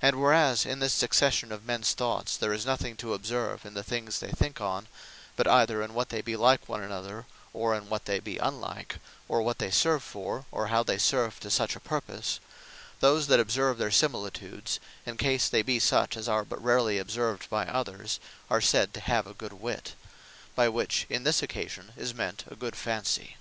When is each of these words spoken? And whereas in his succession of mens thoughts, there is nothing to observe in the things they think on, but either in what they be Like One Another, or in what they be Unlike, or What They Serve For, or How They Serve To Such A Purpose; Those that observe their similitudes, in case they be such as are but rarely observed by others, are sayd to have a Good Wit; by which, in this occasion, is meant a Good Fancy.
And 0.00 0.20
whereas 0.22 0.64
in 0.64 0.80
his 0.80 0.92
succession 0.92 1.50
of 1.50 1.64
mens 1.64 1.92
thoughts, 1.92 2.36
there 2.36 2.52
is 2.52 2.64
nothing 2.64 2.94
to 2.98 3.12
observe 3.12 3.66
in 3.66 3.74
the 3.74 3.82
things 3.82 4.20
they 4.20 4.30
think 4.30 4.60
on, 4.60 4.86
but 5.34 5.48
either 5.48 5.82
in 5.82 5.94
what 5.94 6.10
they 6.10 6.20
be 6.22 6.36
Like 6.36 6.68
One 6.68 6.80
Another, 6.80 7.26
or 7.52 7.74
in 7.74 7.88
what 7.88 8.04
they 8.04 8.20
be 8.20 8.38
Unlike, 8.38 8.98
or 9.26 9.42
What 9.42 9.58
They 9.58 9.72
Serve 9.72 10.04
For, 10.04 10.44
or 10.52 10.68
How 10.68 10.84
They 10.84 10.96
Serve 10.96 11.40
To 11.40 11.50
Such 11.50 11.74
A 11.74 11.80
Purpose; 11.80 12.38
Those 13.00 13.26
that 13.26 13.40
observe 13.40 13.78
their 13.78 13.90
similitudes, 13.90 14.78
in 15.04 15.16
case 15.16 15.48
they 15.48 15.62
be 15.62 15.80
such 15.80 16.16
as 16.16 16.28
are 16.28 16.44
but 16.44 16.62
rarely 16.62 16.98
observed 16.98 17.50
by 17.50 17.66
others, 17.66 18.20
are 18.48 18.60
sayd 18.60 18.94
to 18.94 19.00
have 19.00 19.26
a 19.26 19.34
Good 19.34 19.54
Wit; 19.54 19.94
by 20.54 20.68
which, 20.68 21.04
in 21.10 21.24
this 21.24 21.42
occasion, 21.42 21.90
is 21.96 22.14
meant 22.14 22.44
a 22.48 22.54
Good 22.54 22.76
Fancy. 22.76 23.36